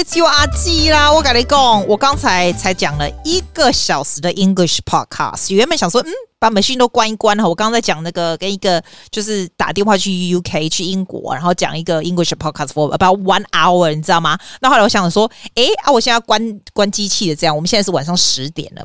[0.00, 1.12] it's your 去啦！
[1.12, 6.29] 我跟你讲，我刚才才讲了一个小时的 English podcast，原本想说，嗯。
[6.40, 14.38] 把 machine 都关一关哈，我刚刚在讲那个跟一个就是打电话去 UK 去英国，然后讲一个 English podcast for about one hour，你知道吗？
[14.62, 18.82] 那后来我想说，哎啊，我现在要关关机器的，这样我们现在是晚上十点了，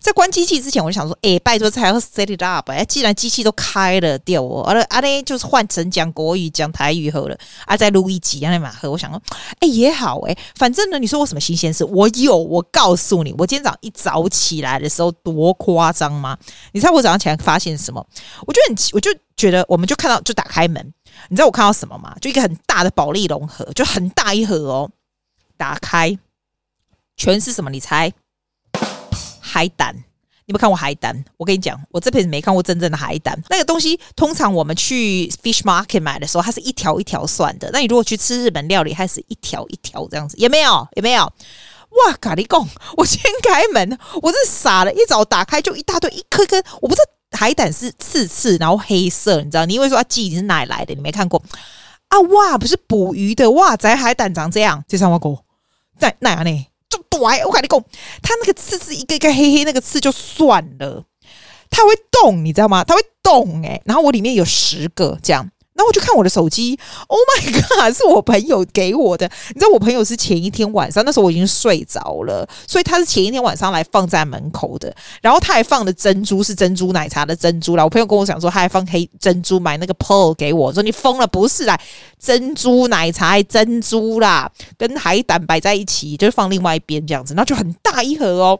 [0.00, 9.22] 在关机器之前，我就想说，哎，拜托，还要 set it up，哎，既然机器都开了，掉我，啊啊嘞，就是换成讲国语、讲台语好了，啊，再录一集啊那嘛喝，我想说，
[9.60, 16.36] 哎，也好哎，反正呢，你说我什么新鲜事，我有，我告诉你，我今天早上一早起来的时候多夸张吗？
[16.72, 16.97] 你猜我？
[16.98, 18.04] 我早上起来发现什么？
[18.46, 20.84] 我就很，我就觉得，我们就看到，就打开门，
[21.28, 22.14] 你知道我看到什么吗？
[22.20, 24.90] 就一个很大的保利龙盒，就很大一盒哦。
[25.56, 26.16] 打开，
[27.16, 27.70] 全是什么？
[27.70, 28.12] 你猜？
[29.40, 29.94] 海胆？
[29.94, 31.24] 你有没有看过海胆？
[31.36, 33.38] 我跟你讲，我这辈子没看过真正的海胆。
[33.50, 37.68] 那个东西，通常我们去 fish market 买的时候，它是一条一条算的。
[37.72, 40.88] 那你如果去吃日本料理，它是一条一条这样子，有没有？
[40.96, 41.30] 有没有？
[41.90, 42.68] 哇，咖喱贡！
[42.96, 46.62] 我先开门，我是傻了，一早打开就一大堆，一颗颗。
[46.80, 49.66] 我不知道海胆是刺刺，然后黑色，你知道？
[49.66, 50.94] 你以为说啊，鸡你是哪来的？
[50.94, 51.42] 你没看过
[52.08, 52.20] 啊？
[52.20, 53.76] 哇，不是捕鱼的哇！
[53.76, 55.44] 仔海胆长这样，这三万狗
[55.98, 56.66] 在哪呢？
[56.88, 57.84] 就短，我咖喱贡，
[58.22, 61.04] 它那个刺刺一个一个黑黑，那个刺就算了，
[61.70, 62.84] 它会动，你知道吗？
[62.84, 65.50] 它会动哎、然后我里面有十个这样。
[65.78, 66.76] 然后我就看我的手机
[67.06, 69.30] ，Oh my God，是我朋友给我的。
[69.50, 74.92] 你知道我朋友是前一天晚上，那时候我已经睡着了，所以他是前一天晚上来放在门口的。
[75.22, 77.84] 然后他还放的珍珠是珍珠奶茶的珍珠啦。
[77.84, 81.80] 我朋友跟我讲说，他还放黑珍珠，买那个 pearl 给我，说你疯了不是啦，
[82.18, 88.58] 珍珠奶茶还珍珠啦，跟海胆摆在一起，就是放另外一边这样子，然后就很大一盒哦。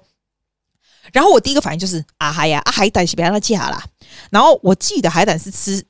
[1.13, 3.83] 然后我第一个反应就是啊嗨呀，啊海胆是别让他夹啦。
[4.31, 5.83] 然后我记得海胆是吃。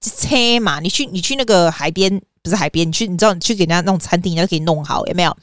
[0.00, 5.36] 车嘛，你去你去那个海边，不是海边，你去你知道你去给人家那种餐厅，人家给你弄好有没有？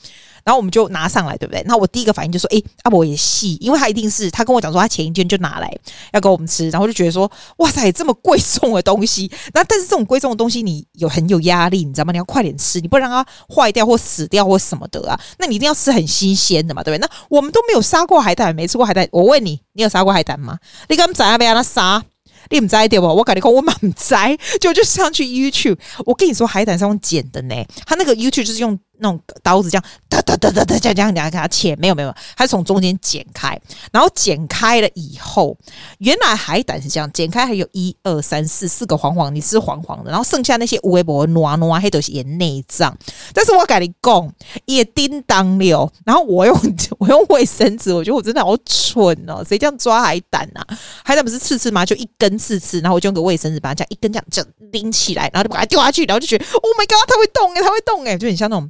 [0.45, 1.63] 然后我们就拿上来，对不对？
[1.65, 5.73] 那我第一个反应就说，诶，阿伯也细，因为他一定是他跟我讲说，他前一天就拿来
[6.11, 12.11] 要给我们吃，然后就觉得说，哇塞，这么贵重的东西， 那但是这种贵重的东西，你有很有压力，你知道吗？
[12.11, 15.17] 你要快点吃，你不能让它坏掉或死掉或什么的啊？
[15.37, 17.07] 那你一定要吃很新鲜的嘛，对不对？
[17.07, 20.59] 那我们都没有杀过海胆，没吃过海胆，我问你，你有杀过海胆吗？
[20.89, 22.03] 你敢在那边让他杀？
[22.49, 23.07] 你唔知对不？
[23.07, 24.15] 我跟你讲，我蛮唔知，
[24.59, 25.77] 就就上去 YouTube。
[26.05, 27.55] 我跟你说，海胆是用剪的呢，
[27.85, 28.79] 他那个 YouTube 就是用。
[28.99, 33.59] 那种刀子这样哒哒哒哒哒这样这样给它切，没有没有，它是从中间剪开，
[33.91, 35.57] 然后剪开了以后，
[35.97, 42.95] 原来海胆是这样剪开，还有一二三四四个黄黄，你是黄黄的，然后剩下那些微博挪挪黑都是也内脏。
[43.33, 44.33] 但是我跟你讲，
[44.65, 46.55] 也叮当了，然后我用
[46.99, 50.65] 我用卫生纸，我觉得我真的好蠢哦，谁这样抓海胆啊？
[51.03, 51.85] 海胆不是刺刺吗？
[51.85, 58.69] 就一根刺刺，然后我就用个卫生纸把它这样一根这样这样拎起来，然后就把它丢下去，然后就觉得 Oh my God，它会动哎，它会动哎，就很像那种。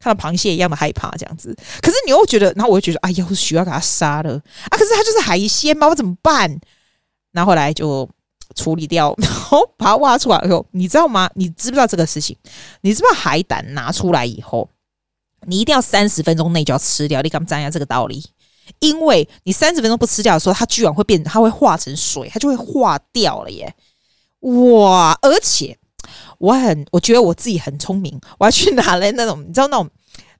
[0.00, 4.32] 看到螃蟹一样的害怕这样子，可是你又觉得，然后我又觉得，哎呀，我需要给它杀了
[4.70, 4.70] 啊！
[4.70, 6.58] 可是它就是海鲜嘛，我怎么办？
[7.32, 8.08] 然后来就
[8.56, 11.30] 处理掉， 然后把它挖出来以后，你知道吗？
[11.34, 12.34] 你知不知道这个事情？
[12.80, 14.68] 你知不知道海胆拿出来以后，
[15.46, 17.20] 你一定要三十分钟内就要吃掉？
[17.20, 18.24] 你敢不知道这个道理？
[18.78, 23.74] 因为你三十分钟不吃掉的时候，它居然会变，它会化成水，它就会化掉了耶！
[24.40, 25.76] 哇，而且。
[26.38, 29.90] 我很，我觉得我自己很聪明，我要去拿来那种，你知道那种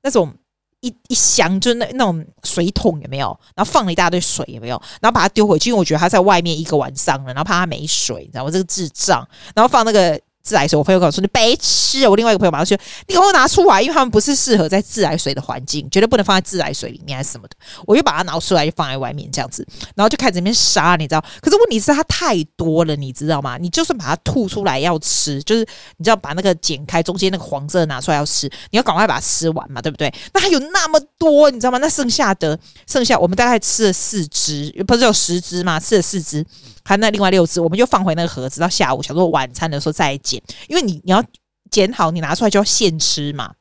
[0.02, 0.34] 那种
[0.80, 3.38] 一一箱，就那那种水桶有没有？
[3.54, 4.80] 然后放了一大堆水有没有？
[5.00, 8.44] 然后把它丢回去，因为我觉得它在外面一个晚上了，然后怕它没水，你知道？
[8.44, 10.20] 我这个智障，然后放那个。
[10.42, 12.08] 自来水，我朋友跟我说，你白痴。
[12.08, 17.54] 我另外一个朋友马上说，你给我拿出来，因为他们不是适合在自来水的环境，绝对不能放在自来水里面还是什么的。
[17.86, 21.24] 我就把它拿出来，就放在外面这样子，然后就开始在那边杀，你知道？
[21.42, 23.58] 可是问题是它太多了，你知道吗？
[23.58, 25.60] 你就算把它吐出来要吃，就是
[25.98, 30.12] 你知道把那个剪开中间那个黄色拿出来要吃，你要赶快把它吃完嘛，对不对？
[30.32, 31.78] 那还有那么多，你知道吗？
[31.78, 35.78] 那剩下的剩下我们大概吃了四只，不是有十只吗？
[35.78, 36.44] 吃了四只。
[36.84, 41.22] 还那另外六只，我们就放回那个盒子，到下午想说晚餐的时候再捡，因为你你要
[41.70, 43.52] 捡好，你拿出来就要现吃嘛。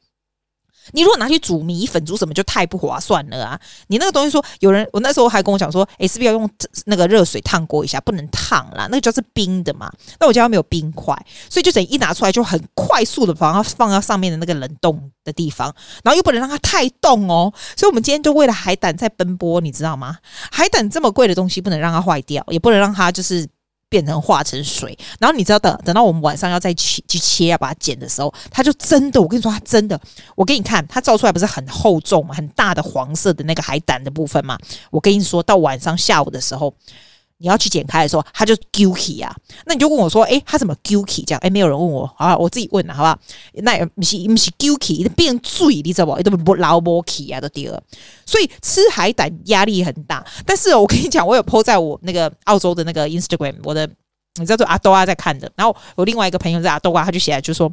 [0.92, 3.60] 你如果拿去煮米粉煮什么，就太不划算了啊！
[3.88, 6.50] 你那个东西说有人，我那时候还跟我讲说，诶，是不是要用
[6.86, 8.00] 那个热水烫过一下？
[8.02, 9.92] 不能烫啦，那个就是冰的嘛。
[10.20, 11.16] 那我家没有冰块，
[11.50, 17.54] 所以就等于一拿出来就很快速的把它放到上面的那个冷冻的地方，然后又不能让它太冻哦。
[17.76, 20.18] 所以我们今天就为了海胆在奔波，你知道吗？
[20.52, 23.48] 海胆这么贵的东西，不能让它坏掉，也不能让它就是。
[23.90, 30.00] 变成化成水，然后你知道等等到我们晚上要再切去切要把它剪的时候，它就真的，我跟你说，它真的，
[30.36, 34.58] 我给你看，它照出来不是很厚重嘛，很大的黄色的那个海胆的部分嘛，
[34.92, 36.74] 我跟你说到晚上下午的时候，
[37.40, 39.36] 你要去剪开的时候，它就 guilty 啊。
[39.66, 41.40] 那你就问我说，诶、欸，它怎么 guilty 这样？
[41.42, 43.18] 诶、没有人问我，好吧，我自己问了，好不好？
[43.64, 46.22] 那也不是不是 guilty，变醉，你知道不？
[46.22, 47.84] 都不老不起啊，都第二。
[48.26, 50.26] 所以吃海胆压力很大。
[50.46, 53.90] 但是我跟你讲，我有 po 在我那个澳洲的那个 Instagram，我的
[54.40, 55.52] 你知道，阿多啊在看的。
[55.56, 57.72] 然后我另外一个朋友在阿多啊，他就写就说。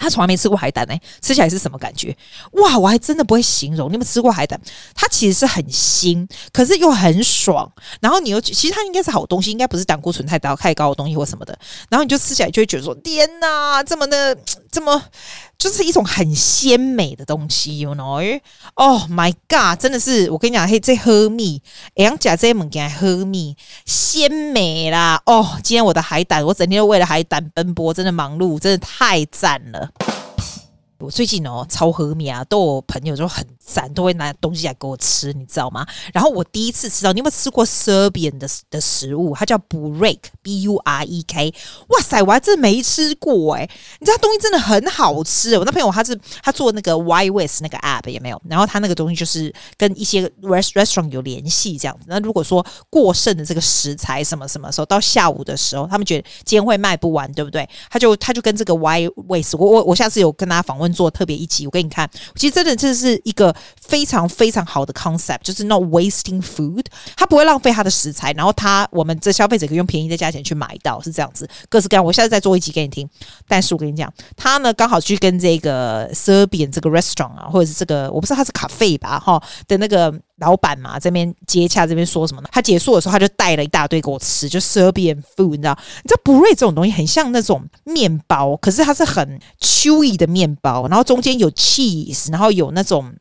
[0.00, 2.16] 他从来没吃过海胆呢、吃起来是什么感觉？
[2.52, 3.88] 哇，我还真的不会形容。
[3.90, 4.60] 你有没有吃过海胆？
[4.94, 7.70] 它其实是很腥，可是又很爽。
[8.00, 11.56] 然后你又其实它应该是好东西，应该不是胆固醇太高太高的东西或什么的。
[11.90, 14.36] 然后你就吃起来就会觉得说：天哪，这么的
[14.72, 15.02] 这么。
[15.60, 19.78] 就是一种很鲜美的东西，you know？Oh my god！
[19.78, 21.60] 真的是，我跟你讲，嘿，这喝蜜，
[21.96, 23.54] 哎，讲这些物件喝蜜，
[23.84, 25.20] 鲜美啦！
[25.26, 29.90] 哦，今天我的海胆，我整天都为了海胆奔波，真的忙碌，真的太赞了。
[30.98, 35.86] 我最近哦，超喝蜜啊，都我朋友就很赞，都会拿东西来给我吃，你知道吗？
[36.12, 39.34] 然后我第一次吃到，你有没有吃过 Serbian 的的食物？
[39.34, 41.54] 它叫 Burek，B U R E K。
[41.88, 43.68] 哇塞，我还真没吃过哎、
[43.98, 45.56] 你知道东西真的很好吃。
[45.56, 48.40] 我那朋友他是他做那个 Y West 那个 app 也没有？
[48.48, 52.04] 然后他那个东西就是跟一些 rest restaurant 有联系这样子。
[52.08, 57.66] 那如果说过剩的这个食材什么什么时候到下午的时候，他们觉得今天会卖不完，对不对？
[57.88, 60.90] 他就他就跟这个 Y West，我我我下次有跟他访问。
[60.90, 62.10] 做特别一集，我给你看。
[62.34, 66.84] 其实真的这是一个非常非常好的 concept，就是 not wasting food，
[67.16, 71.48] 它不会浪费它的食材，然后它我们这消费者可以用便宜的价钱去买到，是这样子。
[71.68, 73.08] 各式各样，我下次再做一集给你听。
[73.46, 80.14] 但是我跟你讲，他呢刚好去跟这个 Serbian 这个 restaurant 啊，或者是这个我不知道他是咖啡吧哈的那个。
[80.40, 82.48] 老板嘛，这边接洽，这边说什么呢？
[82.50, 85.78] 他结束的时候，他就带了一大堆给我吃，就 Serbian food，你知道？
[86.02, 93.12] 你知道 Burek 这种东西很像那种面包，可是它是很 chewy 的面包，然后中间有 cheese，然后有那种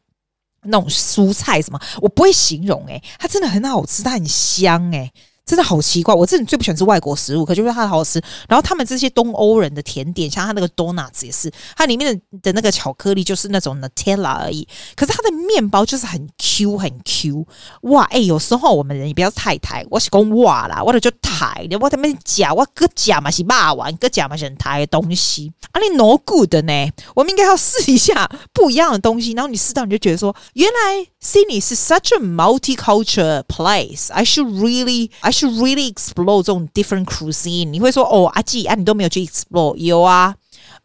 [0.63, 5.11] 那种蔬菜什么，我不会形容诶、它真的很好吃，它很香诶、
[5.49, 8.21] 真的好奇怪，我真的最不喜欢吃外国食物，可就是它好吃。
[8.47, 14.67] 然后他们这些东欧人的甜点，像它那个 donuts 也是，它里面的的那个巧克力就是那种 Nutella 而已。
[14.95, 17.47] 可是它的面包就是很 Q 很 Q，
[17.81, 18.03] 哇！
[18.11, 26.91] 哎、有时候我们人也不要太抬，我是讲哇啦，我的就抬的，我他妈假，我哥假嘛是骂完，哥假嘛是很台东西，啊你 no good 呢？
[27.15, 34.13] 我们应该要试一下不一样的东西，然后你试到你就觉得说，原来 Sydney 是 such a multicultural place。
[34.13, 39.73] I should really I To really explore 这种 different cuisine，你会说哦，阿季啊，你都没有去 explore？
[39.77, 40.35] 有啊，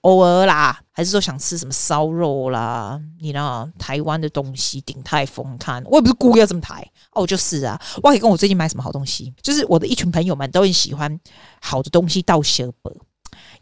[0.02, 3.00] 偶尔啦，还是说想吃什么烧肉啦？
[3.18, 3.68] 你呢？
[3.80, 11.18] 台湾的东西，鼎泰丰看，我也不是故意要这么抬哦，就是啊，我可以跟我最近买什么好东西，就是我的一群朋友们都很喜欢
[11.60, 12.94] 好的东西到舍本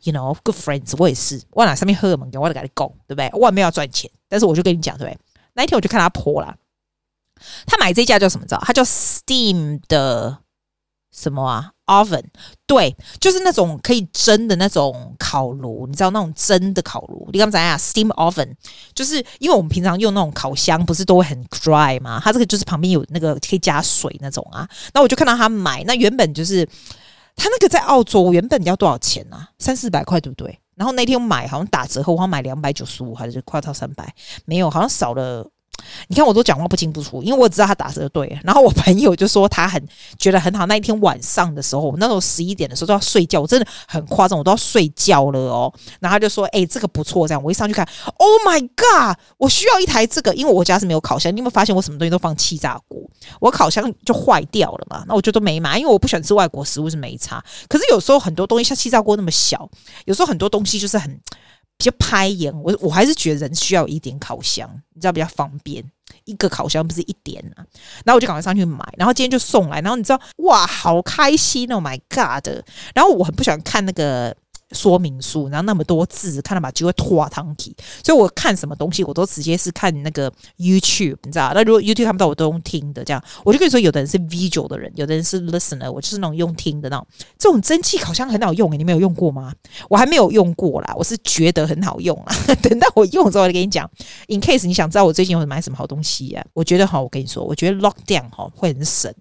[0.03, 3.31] ，you know，good friends，我也是，我哪上面喝什么，我都跟你讲，对不对？
[3.33, 5.19] 我也没有要赚钱，但是我就跟你讲，对不对？
[5.55, 6.55] 那一天我就看他泼了，
[7.65, 8.45] 他买这家叫什么？
[8.45, 8.63] 知道？
[8.67, 10.37] 他叫 Steam 的。
[11.15, 12.25] 什么啊？Oven，
[12.67, 17.29] 对，就是那种可以蒸的那种烤炉，你知道那种蒸的烤炉？
[17.33, 18.55] 你刚才讲 Steam Oven，
[18.95, 22.19] 就是因为我们平常用那种烤箱，不是都会很 dry 吗？
[22.25, 24.67] 它这个就是旁边有那个可以加水那种啊。
[24.95, 26.67] 那我就看到他买，那原本就是
[27.37, 29.51] 他那个在澳洲原本要多少钱啊？
[29.59, 30.59] 三四百块，对不对？
[30.75, 34.15] 然后那天我买好像打折后，我好像买两百九十五，还是快到三百？
[34.47, 35.47] 没有，好像少了。
[36.09, 38.39] 你看我都讲话不清不楚，因为我知道他打折对。
[38.45, 39.83] 然后我朋友就说他很
[40.19, 40.67] 觉得很好。
[40.67, 45.73] 那一天晚上的时候，那时候十一点的时候都要睡觉，我真的很夸张，我都要睡觉了哦。
[46.01, 49.17] 然后他就说：“哎、这个不错。”这样我一上去看，Oh my god！
[49.39, 51.33] 我需要一台这个，因为我家是没有烤箱。
[51.33, 53.01] 你有没有发现我什么东西都放气炸锅？
[53.41, 55.05] 我烤箱就坏掉了嘛。
[55.09, 57.43] 那我就都没买，因为我不喜欢吃外国食物是没差。
[57.69, 59.69] 可是有时候很多东西像气炸锅那么小，
[60.05, 61.21] 有时候很多东西就是很。
[61.83, 65.85] 就拍眼，我我还是觉得人需要一点烤箱，你知道比较方便。
[66.25, 67.65] 一个烤箱不是一点啊，
[68.05, 72.47] 然后我就赶快上去买，然后今天就送来，然后你知道哇，好开心哦，Oh my God！
[72.95, 74.37] 然后我很不喜欢看那个。
[74.73, 77.75] 说明书，然后那么多字，看到把就会拖堂体，
[78.05, 81.53] 所以我看什么东西，我都直接是看那个 YouTube，你知道？
[81.55, 87.07] 那如果 YouTube 看不到，我都用听的，这样我就跟你说，有的人是 visual 的人，有的人是 listener，我就是那种用听的那种。
[87.39, 89.53] 这种蒸汽烤箱很好用诶，你没有用过吗？
[89.89, 92.35] 我还没有用过啦，我是觉得很好用啊。
[92.63, 93.91] 等到我用之后，我就跟你讲
[94.29, 99.13] ，in case 你想知道我最近有买什么好东西呀、我觉得哈，我跟你说，我觉得 lockdown 哈会很省。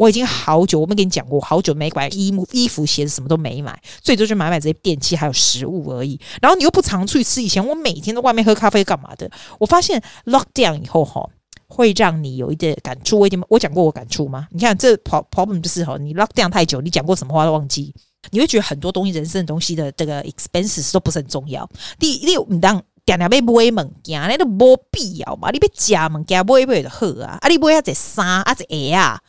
[0.00, 6.18] 我已经好久，我没跟你讲过，好久没买衣、衣服、鞋子，什么都没买，最多就买买这些电器还有食物而已。
[6.40, 9.30] 然后你又不常出去吃，以前我每天都外面喝咖啡干嘛的？
[9.58, 11.28] 我发现 lockdown 以后哈，
[11.66, 13.18] 会让你有一点感触。
[13.18, 14.48] 我已经我讲过我感触吗？
[14.52, 17.94] 你看这 problem 就是哈，你 lockdown 太久，你讲过什么话都忘记，
[18.30, 21.68] 你会觉得很多东西、人生的东西的这个 expenses 都不是很重要。
[21.98, 25.50] 第六，你当点点被买物件，那都没必要嘛？
[25.50, 29.20] 你被加物件买买就好啊，啊你买啊只衫啊只鞋啊。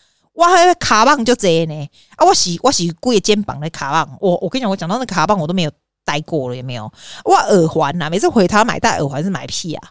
[0.41, 2.25] 哇，卡棒就这呢啊！
[2.25, 5.71] 我洗我洗贵肩膀的卡棒，我我跟你讲，我讲到那卡棒我都没有
[6.03, 6.91] 戴过了，有没有？
[7.23, 9.87] 我耳环呐，每次回他买戴耳环是买屁啊！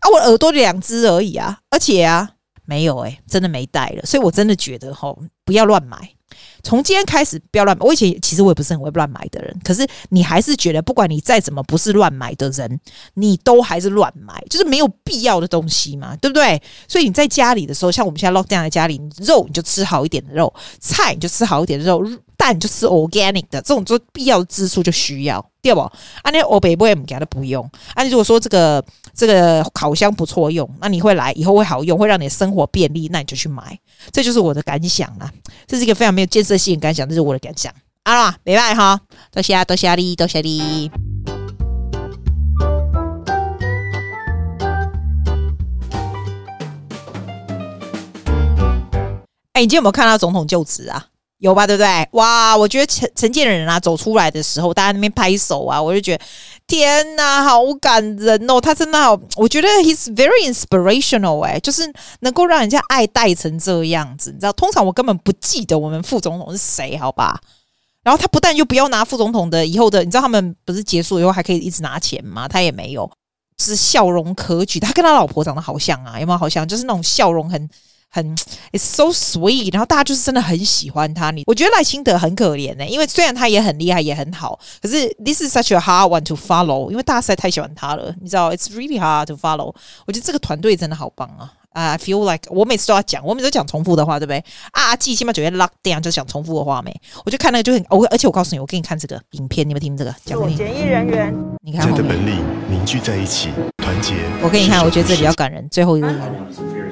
[0.00, 2.32] 啊，我耳朵两只而已啊，而且啊，
[2.66, 6.13] 没有诶、真的没戴了，所以我真的觉得吼，不要乱买。
[6.64, 7.84] 从今天开始不要乱买。
[7.86, 12.80] 我以前其实我也不是很会乱买的人，可是你还是觉得，不管你再怎么不是乱买的人，
[13.14, 16.60] 你都还是乱买，就是没有必要的东西嘛，对不对？
[16.88, 22.02] 所以你在家里的时候，像我们现在 lock down 在家里，肉你就吃好一点的肉，菜你就吃好一点的肉，
[22.44, 25.44] 蛋你就吃 organic 的，这种做必要的支出就需要。
[25.62, 25.80] 对不？
[25.80, 27.64] 啊，那欧北不会给他不用。
[27.94, 28.84] 啊，你如果说这个
[29.14, 33.78] 这个烤箱不错用，那你会来以后会好用，会让你的生活便利，那你就去买。
[34.12, 35.32] 这就是我的感想啦。
[35.66, 37.72] 这是一个非常没有建设性的感想，这是我的感想。
[38.02, 39.00] 啊，拜拜哈，
[39.32, 40.90] 多谢多谢你，多谢你。
[49.54, 51.06] 哎，你今天有没有看到总统就职啊？
[51.44, 52.08] 有吧，对不对？
[52.12, 56.24] 哇，我觉得陈陈建仁啊走出来的时候，大家那边拍手啊，我就觉得
[56.66, 58.58] 天哪，好感人哦！
[58.58, 61.82] 他真的好，我觉得 he's very inspirational 哎，就是
[62.20, 64.52] 能够让人家爱戴成这样子，你知道？
[64.54, 67.38] 通常我根本不记得我们副总统是谁，好吧？
[68.02, 72.48] 然后他不但就不要拿副总统的以后的，你知道他们不是结束以后还可以一直拿钱吗？
[72.48, 73.10] 他也没有，
[73.58, 74.80] 是笑容可掬。
[74.80, 76.66] 他跟他老婆长得好像啊，有没有好像？
[76.66, 77.68] 就是那种笑容很。
[78.14, 78.36] 很
[78.70, 81.32] ，it's so sweet，然后大家就是真的很喜欢他。
[81.32, 89.74] 你我觉得赖清德很可怜呢、欸，因为虽然他也很厉害，也很好，可是 this is such a hard one to follow，因为大家实在太喜欢他了，你知道，it's really hard to follow。
[90.06, 91.52] 我觉得这个团队真的好棒啊！
[91.74, 94.44] 啊、uh,，I feel like 我每次都要讲，我每次都讲重复的话，对不对？
[94.70, 96.94] 啊，记起码九月 lock down 就讲重复的话没？
[97.24, 100.54] 我就看那个就很，我而且我告诉你，我给你看这个影片，你们听这个讲给你。
[100.54, 104.14] 检疫人员，你看后面的本领凝聚在一起，团结。
[104.40, 106.83] 我给你看，我觉得这比较感人，最后一个感人。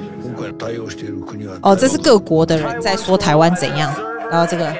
[1.62, 3.92] 哦，这是各国的人在说台湾怎样，
[4.30, 4.72] 然后这个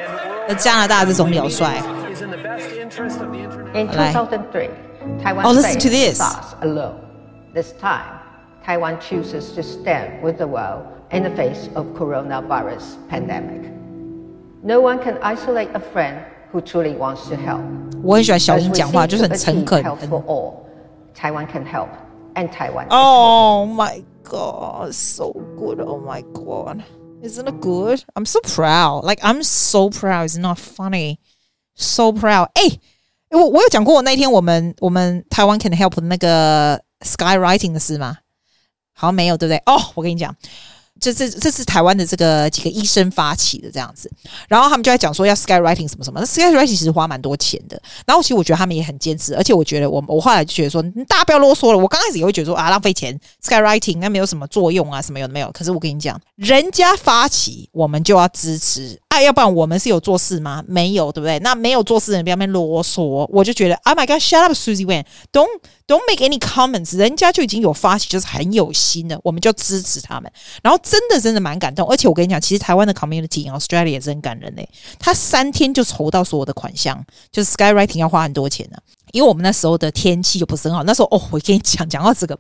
[0.57, 1.65] 加拿大的总表率。
[3.95, 4.13] 来，
[5.43, 8.21] 哦，listen to this。This time,
[8.65, 13.73] Taiwan chooses to stand with the world in the face of coronavirus pandemic.
[14.63, 16.21] No one can isolate a friend
[16.53, 17.63] who truly wants to help.
[18.03, 19.83] 我很喜欢小英讲话，就是很诚恳。
[19.83, 21.89] Taiwan can help,
[22.35, 22.87] and Taiwan.
[22.91, 24.03] Oh my.
[24.25, 25.81] God, so good.
[25.81, 26.85] Oh my God.
[27.23, 28.05] Isn't it good?
[28.15, 29.05] I'm so proud.
[29.05, 30.25] Like, I'm so proud.
[30.25, 31.19] It's not funny.
[31.75, 32.51] So proud.
[32.55, 32.81] 哎、欸，
[33.31, 38.19] 我我有讲过我那天我们我们台湾 Can Help 的那个 Skywriting 的事吗？
[38.93, 39.59] 好像没有，对不对？
[39.67, 40.35] 哦，我跟你讲。
[41.12, 44.10] 这这这是台湾的这个几个医生发起的这样子，
[44.48, 47.82] 然后他们就在讲说要 skywriting 什么什么，那 skywriting 其实花蛮多钱的。
[48.06, 51.78] 然后其实我觉得他们也很坚持，而且我觉得我我后来就觉得说，大家不要啰嗦了。
[51.78, 55.52] 我刚开始也会觉得说啊，浪费钱，skywriting 那没有什么作用啊，什么有没有。
[55.52, 59.00] 可是我跟你讲，人家发起，我们就要支持。
[59.14, 60.64] 啊，要不然我们是有做事吗？
[60.68, 61.38] 没有，对不对？
[61.40, 63.28] 那没有做事的人不要那边啰嗦。
[63.32, 65.48] 我就觉得，Oh my God，shut up，Susie Wan，don't
[65.86, 66.98] don't make any comments。
[66.98, 70.32] 人家就已经有发起，就是很有心的，我们就支持他们。
[70.64, 74.68] 然后真的真的蛮感动，而且我跟你讲，其实台湾的 community in Australia 也是很感人嘞。
[74.98, 77.00] 他三天就筹到所有的款项，
[77.32, 78.78] 就是 skywriting 要花很多钱呢、
[79.12, 82.36] 因为我们那时候的天气就不是很好，那时候哦，我跟你讲，讲到这个，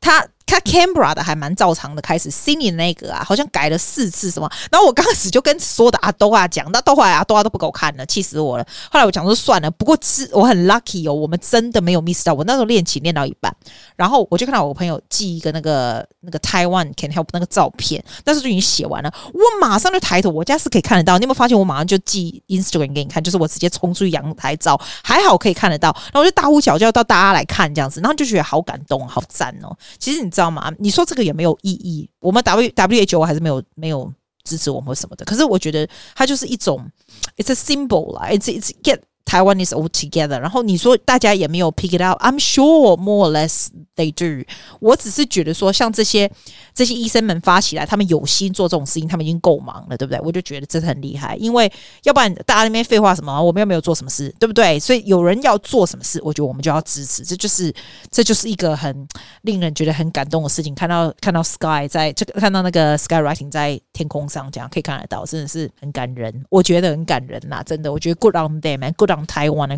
[0.00, 0.26] 他。
[0.46, 4.48] 他 Canberra 的还蛮照常的，开始 Sydney 那个啊，好像改了四次什么。
[4.70, 8.64] 然后我刚开始就跟所有的阿多啊讲，那到后来阿多啊都不给我看了，气死我了。
[8.90, 12.32] 后来我讲说算了，不过是我很 lucky 哦，我们真的没有 miss 到。
[12.32, 13.54] 我那时候练琴练到一半，
[13.96, 19.12] 然后我就看到我朋友寄一个那个那个 Taiwan Can Help 那个照片，但是就已经写完了。
[19.34, 21.18] 我马上就抬头，我家是可以看得到。
[21.18, 21.58] 你有没有发现？
[21.58, 25.88] 我马上就寄 Instagram 给你看，就是我直接冲出去阳台照，还好可以看得到。
[26.12, 29.76] 然后我就大呼小叫到大家来看这样子，然后就觉得好感动，好赞哦。
[29.98, 30.70] 其实你知道吗？
[30.78, 32.08] 你说这个也没有意义。
[32.20, 34.12] 我们 W WHO 还是没有没有
[34.44, 35.24] 支持我们什么的。
[35.24, 36.88] 可是我觉得它就是一种
[37.36, 39.00] ，it's a symbol 啦，it's it's get。
[39.26, 43.66] Taiwan is all together，然后你说大家也没有 pick it up，I'm sure more or less
[43.96, 44.48] they do。
[44.80, 46.30] 我只是觉得说，像这些
[46.72, 50.20] 这些医生们发起来，他们有心做这种事情，他们已经够忙了，对不对？
[50.22, 51.70] 我就觉得真的很厉害，因为
[52.04, 54.78] 要不然大家那边废话什么，我们又没有做什么事，对不对？
[54.78, 57.74] 所以有人要做什么事，我觉得我们就要支持，这就是
[58.12, 59.08] 这就是一个很
[59.42, 60.72] 令人觉得很感动的事情。
[60.74, 69.76] 看到看到 Sky 在这个看到那个 Skywriting 在天空上这样可以看得到，真的是很感人，我觉得很感人呐，真的，我觉得 Good on them，Good on 台湾的，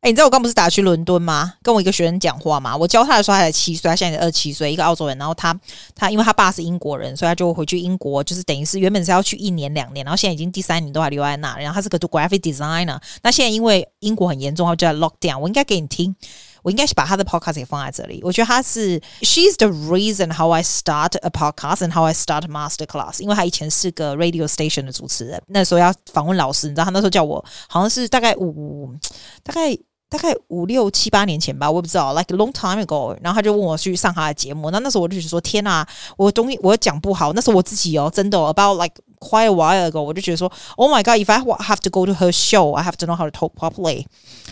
[0.00, 1.54] 哎，你知道我刚不是打去伦敦吗？
[1.62, 2.76] 跟我一个学生讲话嘛。
[2.76, 5.18] 我教他的时候他才七岁，他现在二十七岁，一个澳洲人。
[5.18, 5.58] 然后他
[5.96, 11.56] 他因为他爸是英国人，所以他就回去英国，就是等于是原本是要去一年两年，然后现在已经第三年都还留在那。
[11.58, 13.00] 然后他是个 graphic designer。
[13.22, 15.40] 那现在因为英国很严重，他就在 lock down。
[15.40, 16.14] 我应该给你听。
[16.66, 18.20] 我应该是把他的 podcast 也放在这里。
[18.24, 24.48] 我觉得他是 she's the reason how I start a podcast and how I start master class，因为他以前是个 radio
[24.48, 28.92] station 的主持人，那时候要访问老师，你知道他那时候叫我，好像是大概五
[29.44, 29.78] 大概。
[30.08, 33.16] 大概五六七八年前吧，我也不知道，like long time ago。
[33.20, 35.84] 然后他就问我去上他的节目，那那时候我就说：天呐，
[36.16, 42.95] 我东西我讲不好，那时候我自己哦，真的哦，about like quite a while ago，我就觉得说：Oh my god，if I have to go to her show，I have
[42.97, 44.05] to know how to talk properly。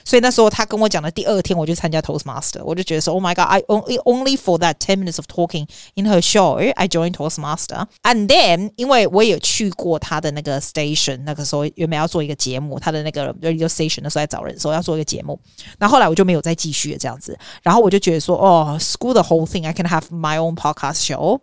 [0.06, 6.88] 所以那时候他跟我讲的第二天，我就参加 Toastmaster，我就觉得说：Oh my god，I only only for that ten minutes of talking in her show，I
[6.88, 15.40] joined Toastmaster。And then，因为我也有去过他的那个 station，那个时候原本要做一个节目，他的那个 radio station 的时候在找人，说要做一个节目。
[15.78, 21.40] 然后后来我就没有再继续了这样子，然后我就觉得说，哦，school the whole thing，I can have my own podcast show。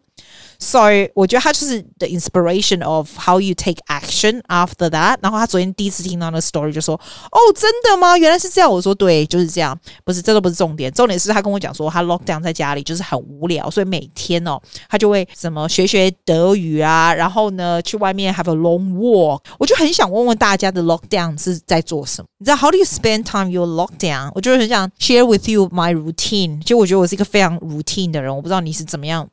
[0.59, 5.19] 所以我觉得他就是 the inspiration of how you take action after that。
[5.21, 8.17] 然后他昨天第一次听到那个 story 就说：“哦，真的吗？
[8.17, 9.79] 原来是这样。”我说：“对，就是这样。
[10.03, 10.91] 不是，这都不是重点。
[10.91, 19.41] 重点是他跟我讲说，他 lock down 在家里就是很无聊，所以每天哦，他就会什么学学德语啊，然后呢去外面 have a long walk。
[19.59, 22.29] 我就很想问问大家的 lock down 是在做什么？
[22.39, 24.31] 你知道 how do you spend time your lock down？
[24.35, 26.63] 我就很想 share with you my routine。
[26.65, 29.29] 就我觉得我是一个非常 routine 的人，我不知道你是怎么样。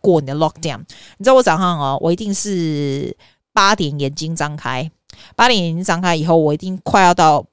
[0.00, 0.78] 过你的 lockdown，
[1.18, 3.16] 你知道我早上哦，我一定是
[3.52, 4.90] 八点眼睛张开，
[5.36, 7.44] 八点眼睛张开以后，我一定快要到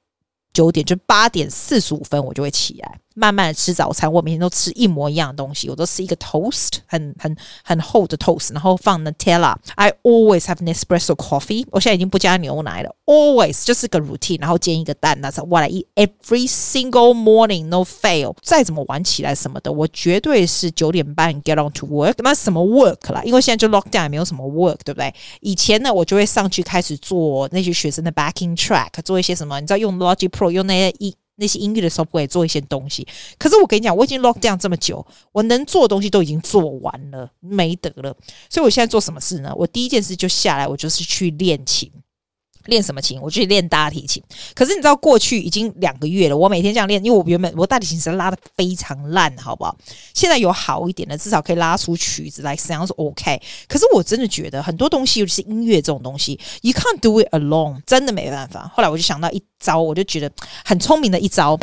[0.52, 2.98] 九点，就八点四十五分我就会起来。
[3.18, 9.56] 慢慢的吃早餐，我每天都吃一模一样的东西，我都吃一个 toast，很很很厚的 toast，然后放 Nutella。
[9.74, 18.36] I always have Nespresso coffee，我现在已经不加牛奶了，always 就是个 routine，然后煎一个蛋，That's what I eat every single morning，no fail。
[18.42, 22.14] 再怎么晚起来什么的，我绝对是九点半 get on to work。
[22.18, 23.22] 那什么 work 啦？
[23.24, 25.12] 因为现在就 lock down，也没有什么 work，对不对？
[25.40, 31.14] 以前呢，我就会上去开始做那些学生的 backing track，做一些什么，你知道用 Logic Pro 用那些一。
[31.38, 33.06] 那些音乐的时候不会做一些东西，
[33.38, 38.14] 可是我跟你讲，我已经 lock down 这么久，我能做的东西都已经做完了，没得了。
[38.50, 39.52] 所以我现在做什么事呢？
[39.56, 41.90] 我第一件事就下来，我就是去练琴。
[42.68, 43.20] 练什么琴？
[43.20, 44.22] 我去练大提琴。
[44.54, 49.76] 可是你知道，过去已经两个月了，我每天这样练，因为我原本我大提琴是拉得非常烂，好不好？
[50.14, 53.40] 现在有好一点的，至少可以拉出曲子来，sounds OK。
[53.66, 58.70] 可是我真的觉得很多东西，尤其是音乐这种东西，you can't do it alone，真的没办法。
[58.74, 60.30] 后来我就想到一招，我就觉得
[60.64, 61.58] 很聪明的一招，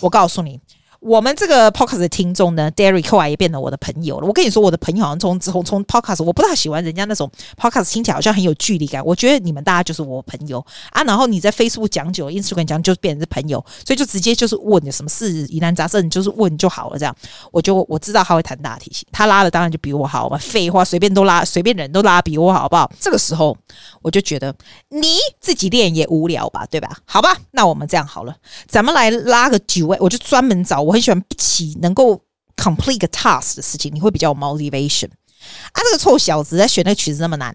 [0.00, 0.60] 我告诉你。
[1.00, 4.26] 我们这个 podcast 的听众呢，Derek 后来也变成我的朋友了。
[4.26, 9.02] 我跟你说，我的朋友好像从从从 podcast，我不大喜欢人家那种 podcast 听起来好像很有距离感。
[9.02, 11.02] 我觉得你们大家就是我朋友啊。
[11.04, 16.98] 然后你在 Facebook 讲久，Instagram 讲就变成是朋友，所以就直接就是问你什么事疑难杂症，你就是问就好了。
[16.98, 17.16] 这样，
[17.50, 20.36] 我就我知道他会弹大提琴，他拉的当然就比我好嘛。
[20.36, 22.92] 废话，随便都拉，随便人都拉比我好，好不好？
[23.00, 23.56] 这个时候
[24.02, 24.54] 我就觉得
[24.90, 26.94] 你自己练也无聊吧，对吧？
[27.06, 28.36] 好吧，那我们这样好了，
[28.68, 30.89] 咱们来拉个几位，我就专门找。
[30.90, 32.20] 我很喜欢一起能够
[32.56, 35.76] complete 个 task 的事情，你会比较有 motivation 啊！
[35.76, 37.54] 这个臭小子在选那个曲子那么难，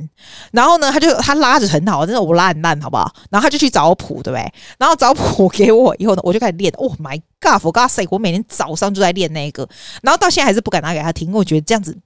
[0.54, 3.14] 然后呢，他就他拉着很好，真的我拉很烂，好不好？
[3.30, 4.54] 然后他就去找谱，对不对？
[4.80, 6.72] 然后找谱给我以后呢，我就开始练。
[6.78, 9.68] Oh my god！For God's sake，我每天早上就在练那个，
[10.02, 11.98] 然后到现在还是不敢拿给他听，因为我觉得这样子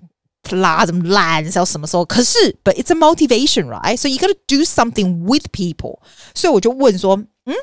[0.56, 2.06] 拉这么烂，是要什么时候？
[2.06, 3.98] 可是，but it's a motivation, right?
[3.98, 5.98] So you gotta do something with people。
[6.34, 7.54] 所以我就问说，嗯。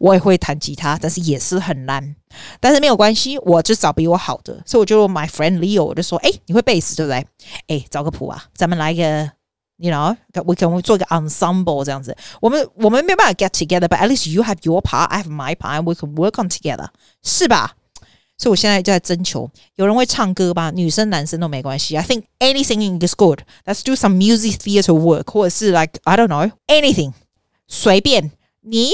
[0.00, 2.16] 我也会弹吉他，但是也是很烂。
[2.60, 7.26] 但是没有关系，我就找比我好的，所以我就 my friend Leo，我就说：“哎，你会贝斯对不对？
[7.68, 9.30] 哎，找个谱啊，咱们来个
[9.76, 12.16] ，you know，we can we 做一个 ensemble 这样子。
[12.40, 16.88] 我们我们没办法 get together，but at least you have your part，I have my part，we can work on together，
[17.22, 17.76] 是吧？
[18.36, 20.72] 所以我现在就在征求，有人会唱歌吧？
[20.72, 21.96] 女生男生都没关系。
[21.96, 23.42] I think anything is good。
[23.64, 27.12] Let's do some music theater work，或者是 like I don't know anything，
[27.68, 28.90] 随便你。”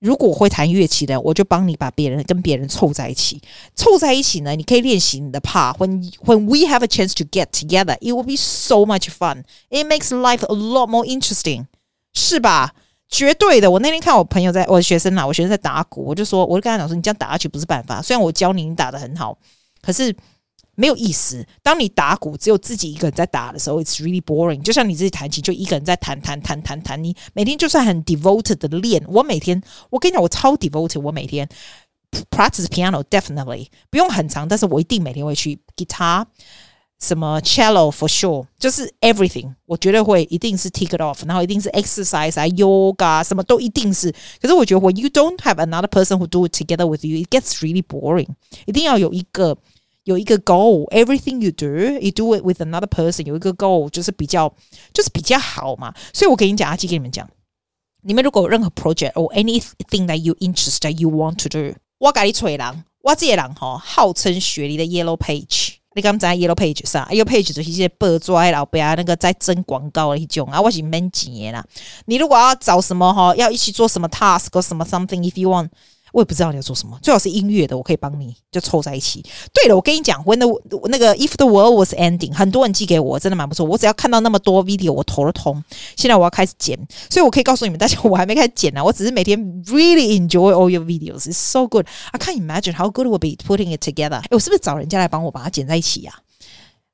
[0.00, 3.40] 如果会弹乐器的，我就帮你把别人跟别人凑在一起。
[3.76, 5.76] 凑在一起呢，你可以练习你的 part。
[5.76, 9.44] When when we have a chance to get together, it will be so much fun.
[9.68, 11.66] It makes life a lot more interesting，
[12.14, 12.72] 是吧？
[13.08, 13.70] 绝对的。
[13.70, 18.00] 我那天看我朋友在，我学生啊，我学生在打鼓，我就说，我就跟他讲说，你这样打下去不是办法。
[18.00, 19.36] 虽然我教你，你打得很好，
[19.82, 20.16] 可是。
[20.79, 21.45] 没有意思。
[21.63, 24.61] 当你打鼓只有自己一个人在打的时候，it's really boring。
[24.61, 27.01] 就像你自己弹琴，就一个人在弹弹弹弹弹。
[27.01, 30.99] 你每天就算很 devoted 的练，我每天，我跟你讲，我超 devoted。
[30.99, 31.47] 我每天
[32.29, 36.25] practice piano definitely 不用很长，但是我一定每天会去 guitar，
[36.99, 39.53] 什么 cello for sure，就是 everything。
[39.65, 44.11] 我绝对会，一定是 tick it off，然后一定是 exercise 啊，yoga 什么都一定是。
[44.41, 48.27] 可是我觉得，when you don't have another person who do it together with you，it gets really boring。
[48.65, 49.57] 一定要有一个。
[50.10, 51.66] 有一个 goal，everything you do,
[52.00, 53.24] you do it with another person。
[53.24, 54.52] 有一个 goal 就是比较，
[54.92, 55.94] 就是比较好嘛。
[56.12, 57.28] 所以我跟你讲，阿基跟你们讲，
[58.02, 65.74] 你们如果有任何 project or anything that you interested, you want to do，我跟你吹人，我这些人哈，号称雪梨的 Yellow Page。
[65.94, 71.64] 你刚在 Yellow Page 上，Yellow Page 就是一些报纸老板那个在征广告的一种啊，我是免钱啦。
[72.06, 75.68] 你如果要找什么哈，要一起做什么 task 或什么 something，if you want。
[76.12, 79.24] 我也不知道你要做什么，最好是音乐的，我可以帮你，就凑在一起。
[79.52, 83.64] 对了，我跟你讲，When the 那个 If the world was ending，很多人寄给我，真的蛮不错。
[83.64, 85.62] 我只要看到那么多 video，我头都痛。
[85.96, 91.26] 现在我要开始剪，所以我可以告诉你们，大家我还没开始剪呢，我只是每天 really enjoy all your videos.
[91.26, 91.86] It's so good.
[92.12, 94.16] I can't imagine how good will be putting it together。
[94.16, 96.12] 哎，我是不是找人家来帮我把它剪在一起呀、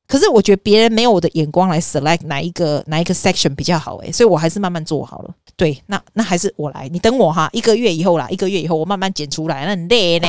[0.06, 5.34] 可是我觉得别人没有我的眼光来 select 哪一个哪一个 section 比较好诶，所以我还是慢慢做好了。
[5.56, 10.28] 对，那那还是我来，你等我哈，一个月以后啦，一个月以后我慢慢剪出来，那很累呢。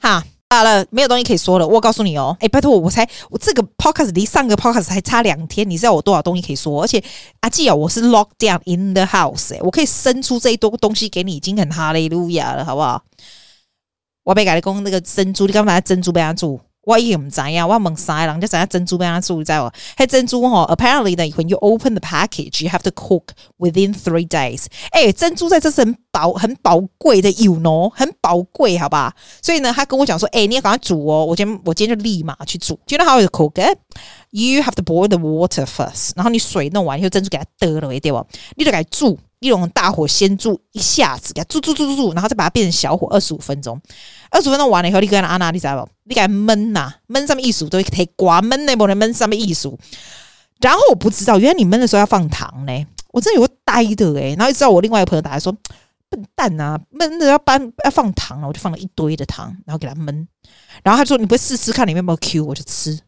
[0.00, 1.66] 哈，好了，没有东西可以说了。
[1.66, 6.82] 我告诉你哦，哎，拜托我，我才我这个 podcast 离上个 podcast 还差两天，你知道我多少东西可以说？
[6.82, 7.02] 而且
[7.40, 13.02] 阿季啊，我是 lock down in the house，哎，我可以生出这一多东西给你，已经很哈利路亚了，好不好？
[14.24, 16.60] 我被改的工那个珍珠，你干嘛珍珠被他住？
[16.84, 19.72] 我也唔知呀，我问啥人就知影珍珠边样做，你知道？
[19.96, 24.66] 嘿，珍珠吼，apparently 呢，when you open the package, you have to cook within three days。
[24.90, 29.14] 哎，珍珠在这是很宝、很宝贵的，you know，很宝贵，好吧？
[29.40, 32.74] 所以呢，他跟我讲说，哎，你要赶快煮哦，我今天我今天就立马去煮。
[32.86, 33.78] Do you know how to cook it?
[34.30, 38.26] You have to boil the water first，然后你水弄完以后，珍珠给它得了，对不？
[38.56, 39.18] 你就给它煮。
[39.42, 43.78] 一笼大火先煮一下子，给它煮煮煮煮煮，然后再把它变成小火二十五分钟。
[44.30, 45.90] 二十五分钟完了以后，你跟阿娜，你知道不？
[46.04, 49.78] 你给它焖呐，焖上面艺术都可以刮焖那不能焖上面艺术。
[50.60, 55.52] 然后我不知道，原来你焖的时候要放糖呢，我真的有个呆的诶、然后一直到我另外一个朋友打来说，
[56.08, 60.26] 笨蛋啊，焖的要搬要放糖了，我就放了一堆的糖，然后给它焖。
[60.84, 62.44] 然后他说，你不会试试看里面有没有 Q？
[62.44, 62.98] 我就吃，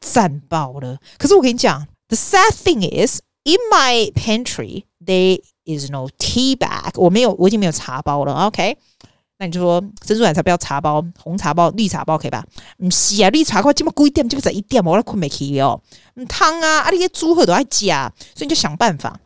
[0.00, 0.96] 赞爆了。
[1.18, 8.32] 可是我跟你讲，the sad thing is in my pantry they is no tea bag，我没有，我已经没有茶包了。
[8.46, 8.76] OK，
[9.38, 12.44] 那你就说珍珠奶茶不要茶包，红茶包、绿茶包可以吧？
[12.78, 15.80] 唔是啊，绿茶包这么贵点，这个才一点，我都困没起哦。
[16.28, 19.18] 汤啊，啊，你些猪喝都爱加，所以你就想办法。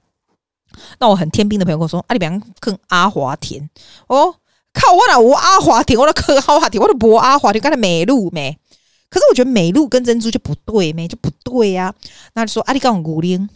[0.99, 2.29] 那我很天兵的朋友跟我说，啊，你别
[2.61, 3.69] 坑阿华田
[4.09, 4.35] 哦，
[4.73, 8.59] 靠我那无阿华田，我都坑阿华田，我都无阿华田，刚才美露没。
[9.09, 11.95] 可是我觉得美露跟珍珠就不对咩，就不对呀、啊。
[12.35, 13.49] 那就说啊，你讲五零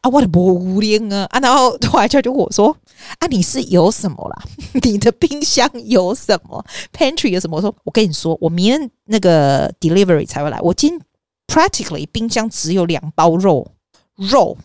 [0.00, 1.40] 啊，我的不孤零啊啊。
[1.40, 2.76] 然后后来就就我说
[3.18, 4.42] 啊，你是有什么啦？
[4.82, 7.56] 你的冰箱有什么？Pantry 有什么？
[7.56, 10.60] 我说我跟你说，我明天那个 delivery 才会来。
[10.60, 11.00] 我今
[11.46, 13.66] practically 冰箱只有两包肉
[14.16, 14.56] 肉。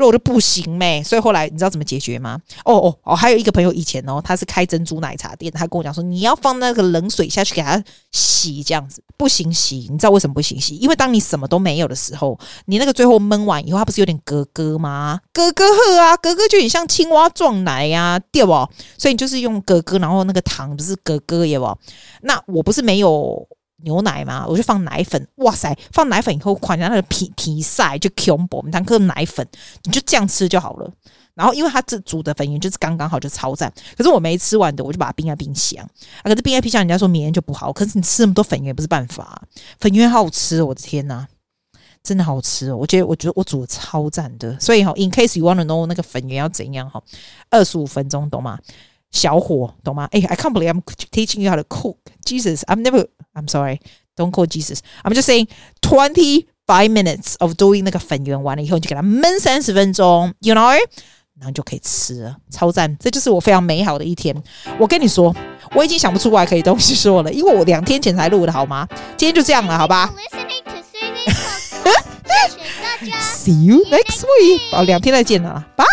[0.00, 2.40] 肉就不行咩，所以后来你知道怎么解决吗？
[2.64, 9.86] 哦哦哦，还有一个朋友以前哦，他是开珍珠奶茶店，他跟我讲说，你要放那个冷水下去给他洗，这样子不行洗。
[9.90, 10.76] 你知道为什么不行洗？
[10.76, 15.20] 因为当你什么都没有的时候，你那个最后焖完以后，它不是有点咯咯吗？
[15.32, 18.52] 咯咯喝啊，咯咯就很像青蛙撞奶呀、啊，对不？
[18.98, 21.78] 所以你就是用咯咯，然后那个糖不是咯咯也不？
[22.22, 23.46] 那我不是没有。
[23.82, 25.26] 牛奶嘛，我就放奶粉。
[25.36, 29.46] 哇塞，放奶粉以后，款下那个皮皮塞就 combo，我们当颗奶粉，
[29.84, 30.90] 你就这样吃就好了。
[31.34, 33.72] 然后，因为它这煮的粉圆就是刚刚好，就超赞。
[33.96, 35.82] 可是我没吃完的，我就把它冰在冰箱。
[36.18, 37.72] 啊，可是冰在冰箱，人家说明天就不好。
[37.72, 39.42] 可是你吃那么多粉圆不是办法，
[39.78, 41.26] 粉圆好吃，我的天呐，
[42.02, 42.76] 真的好吃哦！
[42.76, 44.58] 我觉得，我觉得我煮的超赞的。
[44.58, 47.02] 所以哈，in case you want to know 那个粉圆要怎样哈，
[47.48, 48.58] 二十五分钟，懂吗？
[49.10, 50.08] 小火，懂吗？
[50.12, 51.96] 哎，I can't believe I'm teaching you how to cook.
[52.24, 53.06] Jesus, I've never.
[53.34, 53.80] I'm sorry,
[54.16, 54.80] don't call Jesus.
[55.04, 55.48] I'm just saying
[55.80, 60.76] twenty five minutes of doing 那个粉圆完了以后，你就给它焖三十分钟，you know，
[61.38, 62.96] 然后就可以吃了，超赞！
[62.98, 64.34] 这就是我非常美好的一天。
[64.78, 65.34] 我跟你说，
[65.74, 68.86] 我已经想不出来可以东西说了，因为我两天前才录的，好吗？
[69.16, 70.12] 今天就这样了，好吧
[73.20, 74.70] ？See you next week。
[74.72, 75.84] 好，两天再见了，拜。